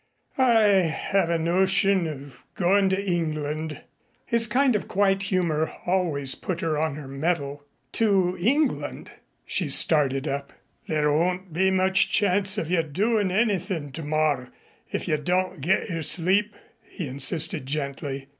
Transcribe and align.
"I 0.39 0.63
have 0.63 1.29
a 1.29 1.37
notion 1.37 2.07
of 2.07 2.41
goin' 2.55 2.89
to 2.89 2.99
England." 3.05 3.81
His 4.25 4.47
kind 4.47 4.75
of 4.75 4.87
quiet 4.87 5.21
humor 5.21 5.71
always 5.85 6.33
put 6.33 6.61
her 6.61 6.75
on 6.75 6.95
her 6.95 7.07
mettle. 7.07 7.63
"To 7.91 8.35
England?" 8.41 9.11
She 9.45 9.69
started 9.69 10.27
up. 10.27 10.53
"There 10.87 11.11
won't 11.13 11.53
be 11.53 11.69
much 11.69 12.09
chance 12.11 12.57
of 12.57 12.71
your 12.71 12.81
doin' 12.81 13.29
anythin' 13.29 13.91
tomorrow 13.91 14.47
if 14.91 15.07
you 15.07 15.17
don't 15.17 15.61
get 15.61 15.91
your 15.91 16.01
sleep," 16.01 16.55
he 16.89 17.05
insisted 17.07 17.67
gently. 17.67 18.27